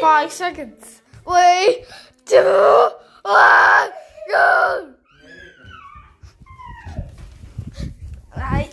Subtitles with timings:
[0.00, 1.02] Five seconds.
[1.24, 1.84] Three,
[2.26, 2.90] two,
[3.22, 3.92] one,
[4.30, 4.94] go!
[8.36, 8.70] Right.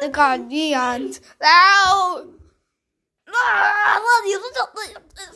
[0.00, 1.20] The Guardians.
[1.40, 2.24] Now!
[3.30, 4.58] Ah, 那你这这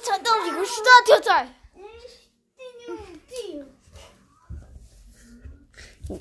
[0.03, 1.49] 这到底是大跳仔？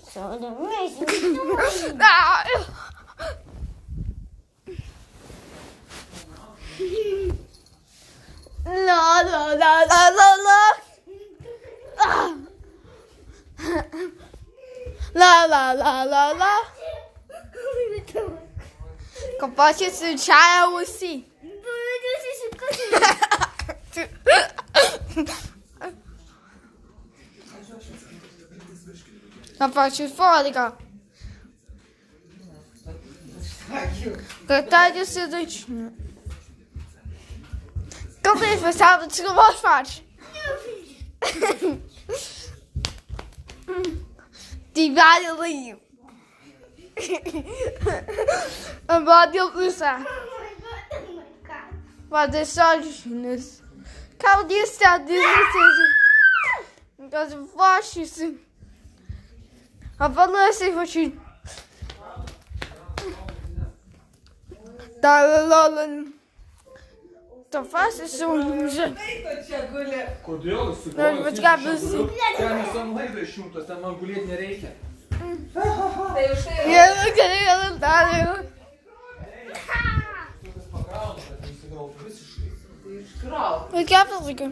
[0.09, 1.04] 小点妹行。
[1.98, 2.00] 啊！
[2.00, 2.05] 啦
[2.43, 2.46] 啦
[9.57, 10.11] la la
[15.73, 16.65] la la la
[19.41, 21.27] Compartilhe seu chá é o si.
[29.59, 30.77] Na parte fórica.
[34.47, 36.06] Detalhe seu dentinho
[38.39, 38.45] sim.
[38.45, 38.45] Capaz de fora, Verdade acidentinho.
[38.45, 40.06] Como ele pensava de uma parte?
[44.75, 45.77] Die waren lief.
[48.87, 50.07] Een body Lusa.
[52.09, 53.62] Wat is sozinhos?
[54.19, 55.83] Calma de estar dizendo.
[57.11, 58.23] Das vozes.
[59.98, 61.20] A balança rotina.
[65.01, 65.69] Da la
[67.50, 68.89] Tofas įsijungia.
[70.27, 70.72] Kodėl?
[70.98, 71.84] Nors bet ką bus.
[72.39, 74.72] Ten visam laidai išjungtas, ten man gulėti nereikia.
[75.55, 76.64] Tai už tai.
[76.72, 78.20] Jėzus, gerai, vėl darė.
[80.42, 82.50] Tokias pakrauna, bet nusigrau visiškai.
[83.00, 83.55] Iškrau.
[83.72, 84.50] Bet ką pasakai?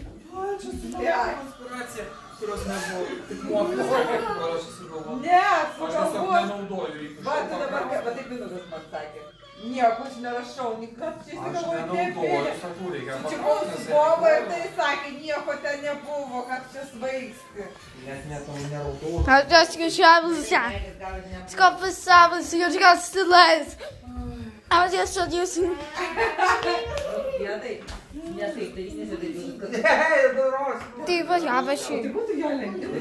[0.94, 2.04] Ne, inspiracija,
[2.38, 5.20] kurios nebuvo, tik mokytas, kad aš sugalvojau.
[5.26, 5.44] Ne,
[5.76, 5.88] sugalvojau.
[5.88, 7.14] Aš tiesiog nenaudoju.
[7.26, 9.20] Va, tai dabar, va, taip Minutas man sakė.
[9.64, 10.70] Nieko aš nerašau,
[11.26, 13.14] čia Aš nenaudoju, sakau, reikia.
[13.28, 17.62] Čia pakraut, buvo ir tai sakė, nieko ten nebuvo, kad čia svaigsti.
[18.06, 18.54] Net netau.
[19.50, 20.70] Eu acho que eu já vou usar.
[22.64, 23.78] Meilės gal silêncio.
[24.70, 25.61] Ah, mas eu só disse.
[25.61, 27.84] Ne taip,
[28.55, 29.68] taip, tai nesidarytų.
[29.70, 29.80] Ne,
[30.34, 30.80] daros.
[31.06, 32.02] Tipo, já vai cheio.
[32.02, 32.92] Tai būtų jo lengviau.